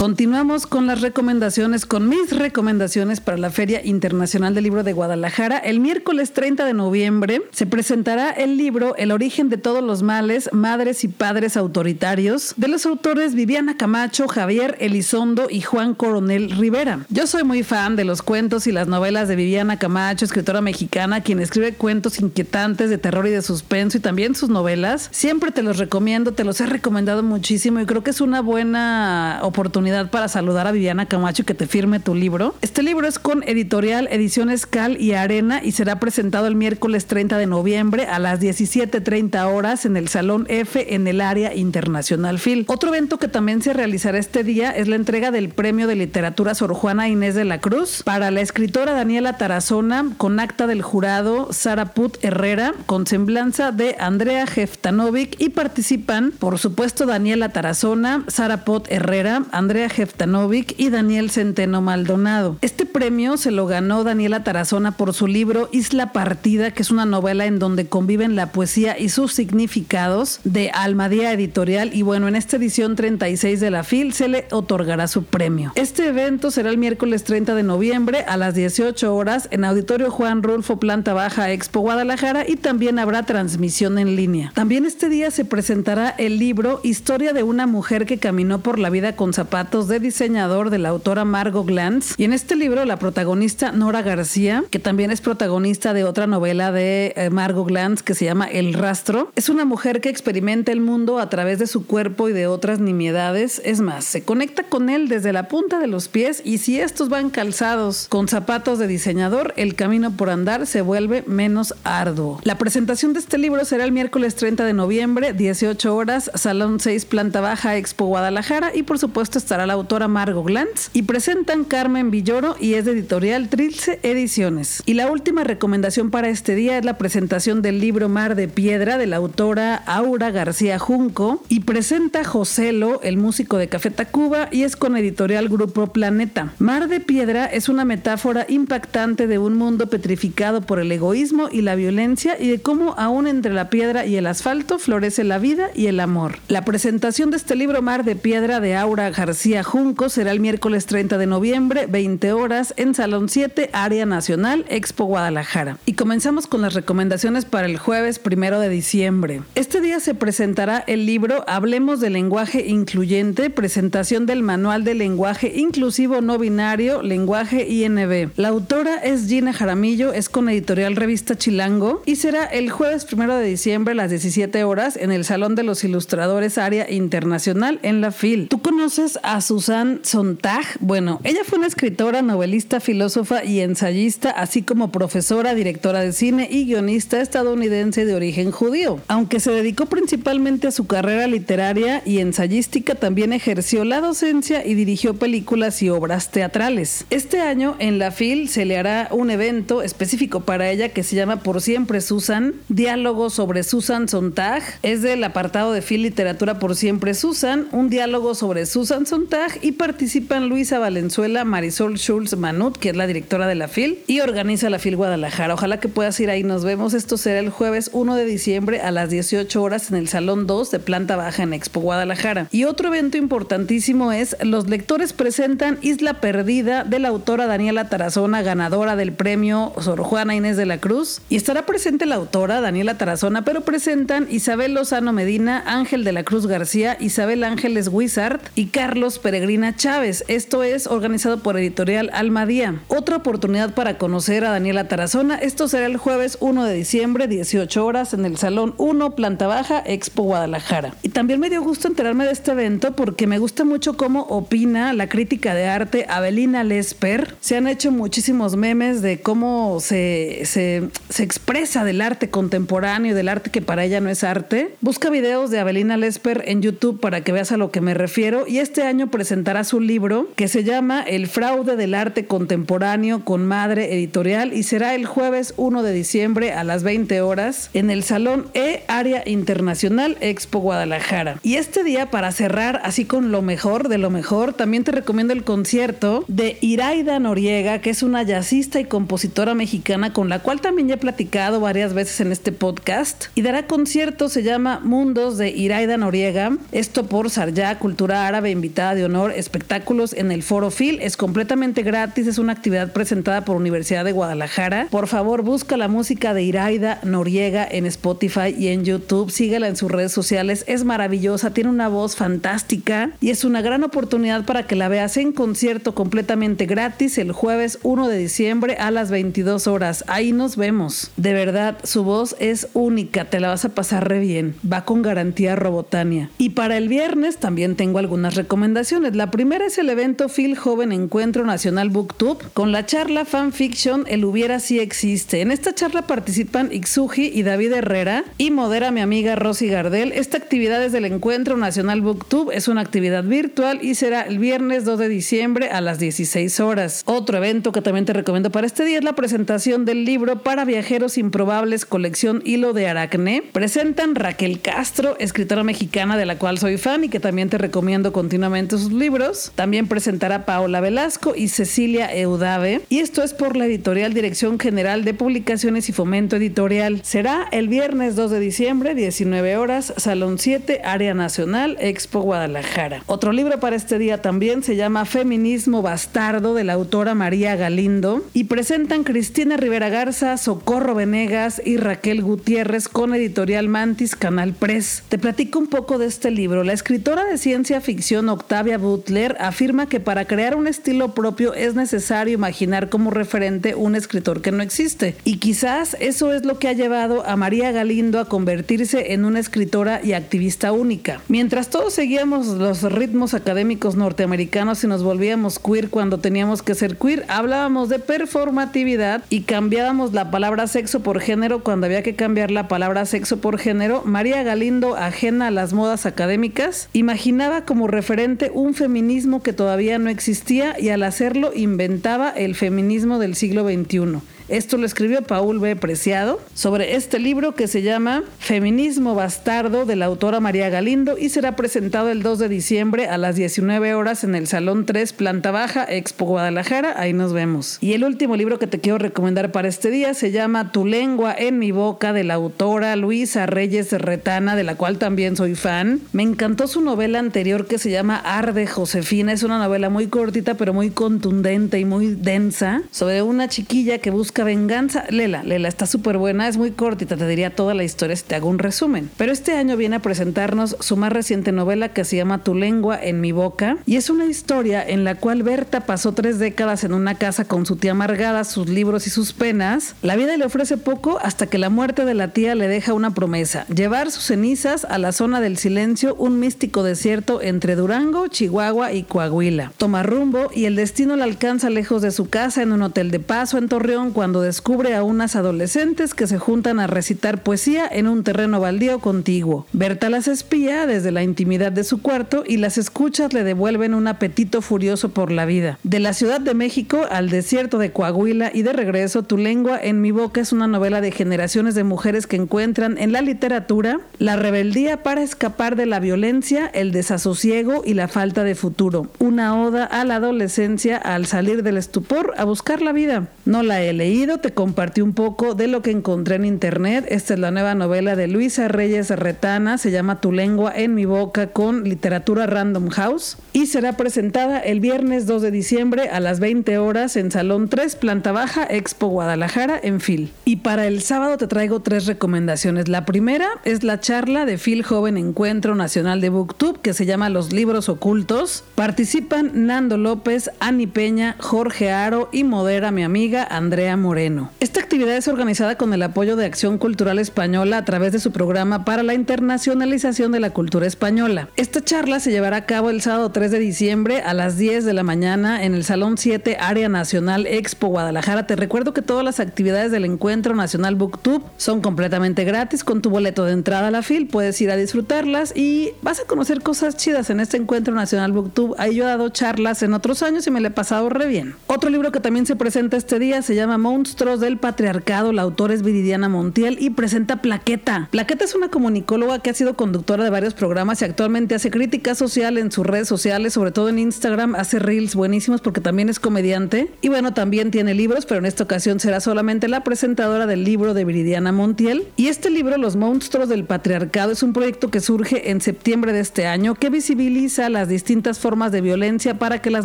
[0.07, 5.59] Continuamos con las recomendaciones, con mis recomendaciones para la Feria Internacional del Libro de Guadalajara.
[5.59, 10.49] El miércoles 30 de noviembre se presentará el libro El origen de todos los males,
[10.53, 17.05] madres y padres autoritarios, de los autores Viviana Camacho, Javier Elizondo y Juan Coronel Rivera.
[17.09, 21.25] Yo soy muy fan de los cuentos y las novelas de Viviana Camacho, escritora mexicana,
[21.25, 25.09] quien escribe cuentos inquietantes de terror y de suspenso y también sus novelas.
[25.11, 29.41] Siempre te los recomiendo, te los he recomendado muchísimo y creo que es una buena
[29.43, 32.55] oportunidad para saludar a Viviana Camacho y que te firme tu libro.
[32.61, 37.39] Este libro es con editorial Ediciones Cal y Arena y será presentado el miércoles 30
[37.39, 42.65] de noviembre a las 17.30 horas en el Salón F en el área internacional FIL.
[42.69, 46.55] Otro evento que también se realizará este día es la entrega del Premio de Literatura
[46.55, 51.53] Sor Juana Inés de la Cruz para la escritora Daniela Tarazona con acta del jurado
[51.53, 58.65] Sara Put Herrera con semblanza de Andrea Jeftanovic y participan, por supuesto, Daniela Tarazona, Sara
[58.65, 62.57] Pot Herrera, Andrea Jeftanovic y Daniel Centeno Maldonado.
[62.61, 67.05] Este premio se lo ganó Daniela Tarazona por su libro Isla Partida, que es una
[67.05, 71.91] novela en donde conviven la poesía y sus significados de Almadía Editorial.
[71.93, 75.73] Y bueno, en esta edición 36 de la FIL se le otorgará su premio.
[75.75, 80.43] Este evento será el miércoles 30 de noviembre a las 18 horas en Auditorio Juan
[80.43, 84.53] Rulfo Planta Baja Expo Guadalajara y también habrá transmisión en línea.
[84.55, 88.91] También este día se presentará el libro Historia de una mujer que caminó por la
[88.91, 92.15] vida con zapatos de diseñador de la autora Margot Glantz.
[92.17, 96.71] Y en este libro la protagonista Nora García, que también es protagonista de otra novela
[96.71, 100.81] de eh, Margot Glantz que se llama El rastro, es una mujer que experimenta el
[100.81, 103.61] mundo a través de su cuerpo y de otras nimiedades.
[103.65, 107.09] Es más, se conecta con él desde la punta de los pies y si estos
[107.09, 112.41] van calzados con zapatos de diseñador, el camino por andar se vuelve menos arduo.
[112.45, 117.05] La presentación de este libro será el miércoles 30 de noviembre, 18 horas, Salón 6,
[117.05, 122.11] Planta Baja, Expo Guadalajara y por supuesto estará la autora Margot Glantz y presentan Carmen
[122.11, 124.83] Villoro y es de editorial Trilce Ediciones.
[124.85, 128.99] Y la última recomendación para este día es la presentación del libro Mar de Piedra
[128.99, 134.65] de la autora Aura García Junco y presenta Joselo, el músico de Café Tacuba y
[134.65, 136.53] es con editorial Grupo Planeta.
[136.59, 141.63] Mar de Piedra es una metáfora impactante de un mundo petrificado por el egoísmo y
[141.63, 145.71] la violencia y de cómo aún entre la piedra y el asfalto florece la vida
[145.75, 146.41] y el amor.
[146.49, 150.87] La presentación de este libro Mar de Piedra de Aura García Junco será el miércoles
[150.87, 155.79] 30 de noviembre, 20 horas, en Salón 7, Área Nacional, Expo Guadalajara.
[155.87, 159.43] Y comenzamos con las recomendaciones para el jueves primero de diciembre.
[159.55, 165.53] Este día se presentará el libro Hablemos de lenguaje incluyente, presentación del manual de lenguaje
[165.55, 168.31] inclusivo no binario, lenguaje INB.
[168.37, 173.37] La autora es Gina Jaramillo, es con editorial Revista Chilango y será el jueves primero
[173.37, 178.01] de diciembre a las 17 horas en el Salón de los Ilustradores Área Internacional en
[178.01, 178.49] la FIL.
[178.49, 180.65] ¿Tú conoces a Susan Sontag?
[180.81, 186.49] Bueno, ella fue una escritora, novelista, filósofa y ensayista, así como profesora, directora de cine
[186.51, 189.01] y guionista estadounidense de origen judío.
[189.09, 194.75] Aunque se dedicó principalmente a su carrera literaria y ensayística, también ejerció la docencia y
[194.75, 197.05] dirigió películas y obras teatrales.
[197.11, 201.17] Este año en la FIL se le hará un evento específico para ella que se
[201.17, 204.63] llama Por siempre Susan, diálogo sobre Susan Sontag.
[204.83, 209.26] Es del apartado de FIL Literatura por siempre Susan, un diálogo sobre Susan Sontag
[209.61, 214.21] y participan Luisa Valenzuela, Marisol Schulz Manut, que es la directora de la FIL, y
[214.21, 215.55] organiza la FIL Guadalajara.
[215.55, 216.95] Ojalá que puedas ir ahí, nos vemos.
[216.95, 220.71] Esto será el jueves 1 de diciembre a las 18 horas en el Salón 2
[220.71, 222.49] de Planta Baja en Expo Guadalajara.
[222.53, 228.43] Y otro evento importantísimo es los lectores presentan Isla Perdida de la autora Daniela Tarazona,
[228.43, 231.21] ganadora del premio Sor Juana Inés de la Cruz.
[231.29, 236.23] Y estará presente la autora Daniela Tarazona, pero presentan Isabel Lozano Medina, Ángel de la
[236.23, 240.25] Cruz García, Isabel Ángeles Wizard y Carlos Peregrina Chávez.
[240.29, 242.81] Esto es organizado por Editorial Almadía.
[242.89, 245.37] Otra oportunidad para conocer a Daniela Tarazona.
[245.37, 249.83] Esto será el jueves 1 de diciembre, 18 horas, en el Salón 1, Planta Baja,
[249.85, 250.95] Expo Guadalajara.
[251.03, 254.93] Y también me dio gusto enterarme de este evento porque me gusta mucho cómo opina
[254.93, 257.37] la crítica de arte Abelina Lesper.
[257.41, 263.29] Se han hecho muchísimos memes de cómo se, se, se expresa del arte contemporáneo, del
[263.29, 264.75] arte que para ella no es arte.
[264.81, 268.47] Busca videos de Abelina Lesper en YouTube para que veas a lo que me refiero
[268.47, 273.47] y este año presentará su libro que se llama El fraude del arte contemporáneo con
[273.47, 278.03] Madre Editorial y será el jueves 1 de diciembre a las 20 horas en el
[278.03, 281.39] Salón E Área Internacional Expo Guadalajara.
[281.43, 285.33] Y este día, para cerrar así con lo mejor de lo mejor, también te recomiendo
[285.33, 290.61] el concierto de Iraida Noriega, que es una jazzista y compositora mexicana con la cual
[290.61, 293.27] también ya he platicado varias veces en este podcast.
[293.35, 296.57] Y dará concierto, se llama Mundos de Iraida Noriega.
[296.73, 300.99] Esto por Sarjá, Cultura Árabe, invitada de honor, espectáculos en el Foro Phil.
[301.01, 304.89] Es completamente gratis, es una actividad presentada por Universidad de Guadalajara.
[304.91, 309.31] Por favor, busca la música de Iraida Noriega en Spotify y en YouTube.
[309.31, 310.65] Síguela en sus redes sociales.
[310.67, 315.17] Es maravillosa, tiene una voz fantástica y es una gran oportunidad para que la veas
[315.17, 320.05] en concierto completamente gratis el jueves 1 de diciembre a las 22 horas.
[320.07, 321.11] Ahí nos vemos.
[321.17, 324.55] De verdad, su voz es única, te la vas a pasar re bien.
[324.71, 326.31] Va con garantía Robotania.
[326.39, 328.76] Y para el viernes también tengo algunas recomendaciones.
[328.77, 334.23] La primera es el evento Phil Joven Encuentro Nacional Booktube con la charla Fanfiction El
[334.27, 335.41] hubiera sí existe.
[335.41, 340.13] En esta charla participan Ixuji y David Herrera y modera mi amiga Rosy Gardel.
[340.13, 344.85] Esta actividad es del Encuentro Nacional Booktube, es una actividad virtual y será el viernes
[344.85, 347.03] 2 de diciembre a las 16 horas.
[347.07, 350.67] Otro evento que también te recomiendo para este día es la presentación del libro Para
[350.67, 353.43] Viajeros Improbables, colección Hilo de Aracne.
[353.53, 358.13] Presentan Raquel Castro, escritora mexicana de la cual soy fan y que también te recomiendo
[358.13, 359.53] continuamente sus libros.
[359.55, 362.83] También presentará Paola Velasco y Cecilia Eudave.
[362.89, 367.01] Y esto es por la editorial Dirección General de Publicaciones y Fomento Editorial.
[367.05, 373.03] Será el viernes 2 de diciembre, 19 horas, Salón 7, Área Nacional, Expo Guadalajara.
[373.07, 378.25] Otro libro para este día también se llama Feminismo Bastardo de la autora María Galindo
[378.33, 385.05] y presentan Cristina Rivera Garza, Socorro Venegas y Raquel Gutiérrez con editorial Mantis Canal Press.
[385.09, 386.65] Te platico un poco de este libro.
[386.65, 391.75] La escritora de ciencia ficción Octavia Butler afirma que para crear un estilo propio es
[391.75, 395.17] necesario imaginar como referente un escritor que no existe.
[395.25, 399.41] Y quizás eso es lo que ha llevado a María Galindo a convertirse en una
[399.41, 401.21] escritora y activista única.
[401.29, 406.97] Mientras todos seguíamos los ritmos académicos norteamericanos y nos volvíamos queer cuando teníamos que ser
[406.97, 412.51] queer, hablábamos de performatividad y cambiábamos la palabra sexo por género cuando había que cambiar
[412.51, 418.46] la palabra sexo por género, María Galindo, ajena a las modas académicas, imaginaba como referente
[418.53, 424.21] un feminismo que todavía no existía y al hacerlo inventaba el feminismo del siglo XXI.
[424.49, 425.75] Esto lo escribió Paul B.
[425.75, 431.31] Preciado sobre este libro que se llama Feminismo Bastardo de la autora María Galindo y
[431.31, 435.51] será presentado el 2 de diciembre a las 19 horas en el Salón 3, Planta
[435.51, 436.95] Baja, Expo Guadalajara.
[436.97, 437.79] Ahí nos vemos.
[437.81, 441.35] Y el último libro que te quiero recomendar para este día se llama Tu lengua
[441.37, 446.01] en mi boca de la autora Luisa Reyes Retana, de la cual también soy fan.
[446.13, 449.33] Me encantó su novela anterior que se llama Arde Josefina.
[449.33, 454.11] Es una novela muy cortita pero muy contundente y muy densa sobre una chiquilla que
[454.11, 455.05] busca venganza.
[455.11, 458.35] Lela, Lela, está súper buena, es muy cortita, te diría toda la historia si te
[458.35, 459.11] hago un resumen.
[459.17, 462.99] Pero este año viene a presentarnos su más reciente novela que se llama Tu lengua
[463.03, 466.93] en mi boca y es una historia en la cual Berta pasó tres décadas en
[466.93, 469.95] una casa con su tía amargada, sus libros y sus penas.
[470.03, 473.15] La vida le ofrece poco hasta que la muerte de la tía le deja una
[473.15, 478.93] promesa, llevar sus cenizas a la zona del silencio, un místico desierto entre Durango, Chihuahua
[478.93, 479.73] y Coahuila.
[479.79, 483.21] Toma rumbo y el destino la alcanza lejos de su casa en un hotel de
[483.21, 488.07] paso en Torreón cuando descubre a unas adolescentes que se juntan a recitar poesía en
[488.07, 489.67] un terreno baldío contiguo.
[489.73, 494.09] Berta las espía desde la intimidad de su cuarto y las escuchas le devuelven un
[494.09, 495.79] apetito furioso por la vida.
[495.83, 500.01] De la Ciudad de México al desierto de Coahuila y de regreso, Tu lengua en
[500.01, 504.37] mi boca es una novela de generaciones de mujeres que encuentran en la literatura la
[504.37, 509.09] rebeldía para escapar de la violencia, el desasosiego y la falta de futuro.
[509.19, 513.29] Una oda a la adolescencia al salir del estupor a buscar la vida.
[513.47, 517.07] No la he leído, te compartí un poco de lo que encontré en internet.
[517.09, 521.05] Esta es la nueva novela de Luisa Reyes Retana, se llama Tu lengua en mi
[521.05, 526.41] boca con literatura Random House y será presentada el viernes 2 de diciembre a las
[526.41, 530.33] 20 horas en Salón 3, planta baja, Expo Guadalajara, en Phil.
[530.45, 532.89] Y para el sábado te traigo tres recomendaciones.
[532.89, 537.31] La primera es la charla de Phil Joven Encuentro Nacional de Booktube que se llama
[537.31, 538.65] Los Libros Ocultos.
[538.75, 544.51] Participan Nando López, Ani Peña, Jorge Aro y modera mi amiga Andrea Moreno.
[544.61, 548.33] Esta actividad es organizada con el apoyo de Acción Cultural Española a través de su
[548.33, 551.49] programa para la internacionalización de la cultura española.
[551.57, 554.93] Esta charla se llevará a cabo el sábado 3 de diciembre a las 10 de
[554.93, 558.47] la mañana en el Salón 7 Área Nacional Expo Guadalajara.
[558.47, 563.11] Te recuerdo que todas las actividades del Encuentro Nacional Booktube son completamente gratis con tu
[563.11, 564.29] boleto de entrada a la FIL.
[564.29, 568.75] Puedes ir a disfrutarlas y vas a conocer cosas chidas en este Encuentro Nacional Booktube.
[568.79, 571.55] Ahí yo he dado charlas en otros años y me le he pasado re bien.
[571.67, 575.33] Otro libro que también se presenta este día se llama Monstruos del Patriarcado.
[575.33, 578.09] La autora es Viridiana Montiel y presenta Plaqueta.
[578.13, 582.15] Plaqueta es una comunicóloga que ha sido conductora de varios programas y actualmente hace crítica
[582.15, 584.55] social en sus redes sociales, sobre todo en Instagram.
[584.55, 586.89] Hace reels buenísimos porque también es comediante.
[587.01, 590.95] Y bueno, también tiene libros, pero en esta ocasión será solamente la presentadora del libro
[590.95, 592.07] de Viridiana Montiel.
[592.15, 596.21] Y este libro, Los Monstruos del Patriarcado, es un proyecto que surge en septiembre de
[596.21, 599.85] este año que visibiliza las distintas formas de violencia para que las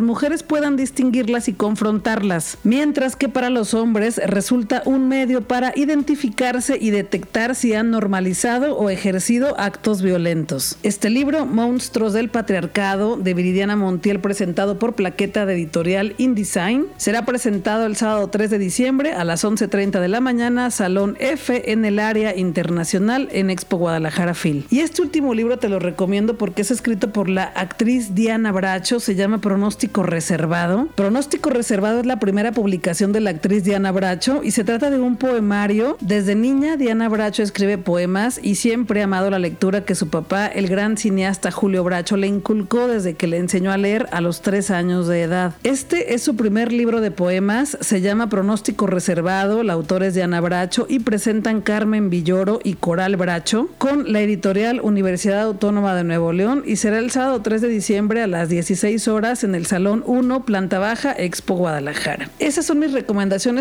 [0.00, 6.78] mujeres puedan distinguirlas y confrontarlas, mientras que para los hombres resulta un medio para identificarse
[6.80, 10.76] y detectar si han normalizado o ejercido actos violentos.
[10.82, 17.24] Este libro, Monstruos del Patriarcado, de Viridiana Montiel, presentado por Plaqueta de Editorial InDesign, será
[17.24, 21.84] presentado el sábado 3 de diciembre a las 11.30 de la mañana, Salón F en
[21.84, 24.66] el área internacional en Expo Guadalajara Phil.
[24.70, 29.00] Y este último libro te lo recomiendo porque es escrito por la actriz Diana Bracho,
[29.00, 30.88] se llama Pronóstico Reservado.
[30.94, 34.98] Pronóstico Reservado es la primera publicación de la actriz Diana Bracho y se trata de
[34.98, 35.96] un poemario.
[36.00, 40.46] Desde niña Diana Bracho escribe poemas y siempre ha amado la lectura que su papá,
[40.46, 44.42] el gran cineasta Julio Bracho, le inculcó desde que le enseñó a leer a los
[44.42, 45.54] tres años de edad.
[45.62, 50.40] Este es su primer libro de poemas, se llama Pronóstico Reservado, la autora es Diana
[50.40, 56.32] Bracho y presentan Carmen Villoro y Coral Bracho con la editorial Universidad Autónoma de Nuevo
[56.32, 60.02] León y será el sábado 3 de diciembre a las 16 horas en el Salón
[60.06, 62.28] 1, planta baja, Expo Guadalajara.
[62.38, 63.11] Esas son mis recomendaciones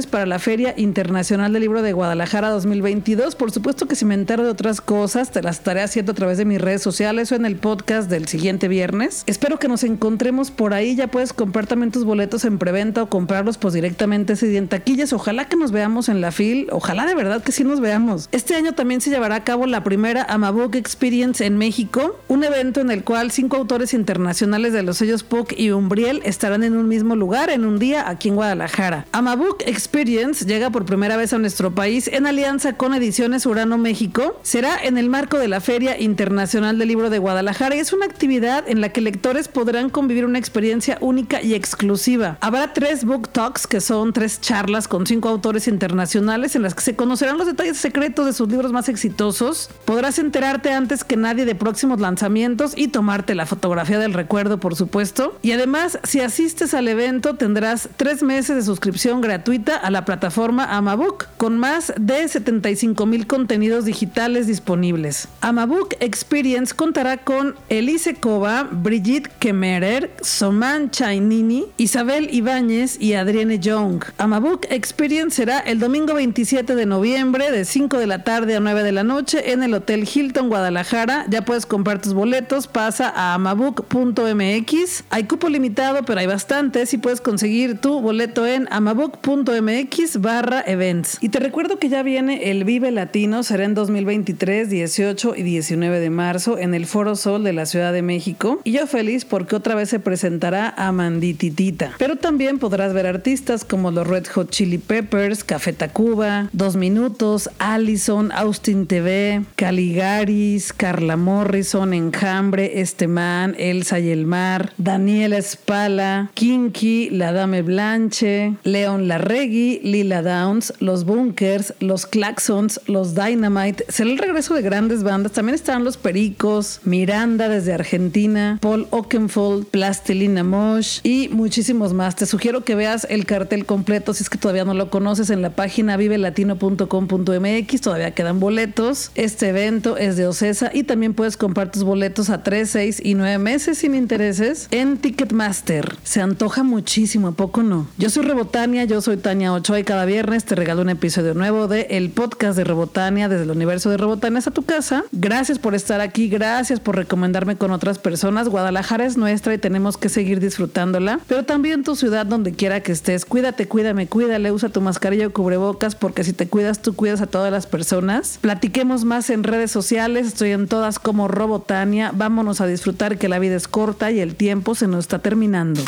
[0.09, 3.35] para la Feria Internacional del Libro de Guadalajara 2022.
[3.35, 6.37] Por supuesto que si me entero de otras cosas, te las estaré haciendo a través
[6.37, 9.23] de mis redes sociales o en el podcast del siguiente viernes.
[9.27, 10.95] Espero que nos encontremos por ahí.
[10.95, 14.69] Ya puedes comprar también tus boletos en preventa o comprarlos pues directamente ese día en
[14.69, 15.11] taquillas.
[15.11, 16.69] Ojalá que nos veamos en la FIL.
[16.71, 18.29] Ojalá de verdad que sí nos veamos.
[18.31, 22.79] Este año también se llevará a cabo la primera Amabook Experience en México, un evento
[22.79, 26.87] en el cual cinco autores internacionales de los sellos POC y Umbriel estarán en un
[26.87, 29.05] mismo lugar en un día aquí en Guadalajara.
[29.31, 34.37] Amabook Experience llega por primera vez a nuestro país en alianza con Ediciones Urano México.
[34.43, 38.07] Será en el marco de la Feria Internacional del Libro de Guadalajara y es una
[38.07, 42.37] actividad en la que lectores podrán convivir una experiencia única y exclusiva.
[42.41, 46.81] Habrá tres book talks que son tres charlas con cinco autores internacionales en las que
[46.81, 49.69] se conocerán los detalles secretos de sus libros más exitosos.
[49.85, 54.75] Podrás enterarte antes que nadie de próximos lanzamientos y tomarte la fotografía del recuerdo, por
[54.75, 55.37] supuesto.
[55.41, 60.65] Y además, si asistes al evento, tendrás tres meses de suscripción gratuita a la plataforma
[60.65, 65.27] Amabook con más de 75 mil contenidos digitales disponibles.
[65.41, 74.03] Amabook Experience contará con Elise Cova, Brigitte Kemerer, Soman Chainini, Isabel Ibáñez y Adrienne Young.
[74.17, 78.83] Amabook Experience será el domingo 27 de noviembre de 5 de la tarde a 9
[78.83, 81.25] de la noche en el Hotel Hilton Guadalajara.
[81.29, 85.03] Ya puedes comprar tus boletos, pasa a amabook.mx.
[85.09, 88.67] Hay cupo limitado, pero hay bastantes y puedes conseguir tu boleto en
[89.11, 91.17] amabook.mx barra events.
[91.21, 95.99] Y te recuerdo que ya viene el Vive Latino, será en 2023, 18 y 19
[95.99, 98.59] de marzo en el Foro Sol de la Ciudad de México.
[98.63, 101.93] Y yo feliz porque otra vez se presentará a Mandititita.
[101.97, 107.49] Pero también podrás ver artistas como los Red Hot Chili Peppers, Café Tacuba, Dos Minutos,
[107.59, 116.31] Allison, Austin TV, Caligaris, Carla Morrison, Enjambre, Este Man, Elsa y el Mar, Daniela Espala,
[116.33, 123.85] Kinky, La Dame Blanche, Leon Larregui, Lila Downs, Los Bunkers, Los Claxons, Los Dynamite.
[123.89, 125.31] Será el regreso de grandes bandas.
[125.33, 132.15] También estarán Los Pericos, Miranda desde Argentina, Paul Oakenfold, Plastilina Mosh y muchísimos más.
[132.15, 135.41] Te sugiero que veas el cartel completo si es que todavía no lo conoces en
[135.41, 137.81] la página vivelatino.com.mx.
[137.81, 139.11] Todavía quedan boletos.
[139.15, 143.15] Este evento es de Ocesa y también puedes comprar tus boletos a 3, 6 y
[143.15, 145.95] 9 meses sin intereses en Ticketmaster.
[146.03, 147.87] Se antoja muchísimo, ¿a poco no?
[147.97, 151.69] Yo soy Rebotania, yo soy Tania Ochoa y cada viernes te regalo un episodio nuevo
[151.69, 155.05] de el podcast de Rebotania desde el universo de Rebotania a tu casa.
[155.13, 158.49] Gracias por estar aquí, gracias por recomendarme con otras personas.
[158.49, 162.91] Guadalajara es nuestra y tenemos que seguir disfrutándola, pero también tu ciudad donde quiera que
[162.91, 163.23] estés.
[163.23, 167.27] Cuídate, cuídame, cuídale, usa tu mascarilla o cubrebocas porque si te cuidas tú cuidas a
[167.27, 168.39] todas las personas.
[168.41, 172.11] Platiquemos más en redes sociales, estoy en todas como Robotania.
[172.13, 175.81] Vámonos a disfrutar que la vida es corta y el tiempo se nos está terminando.